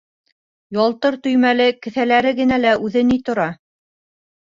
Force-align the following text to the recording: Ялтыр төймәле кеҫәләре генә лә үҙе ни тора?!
Ялтыр 0.83 1.17
төймәле 1.27 1.69
кеҫәләре 1.83 2.35
генә 2.43 2.61
лә 2.65 2.75
үҙе 2.89 3.09
ни 3.15 3.23
тора?! 3.31 3.51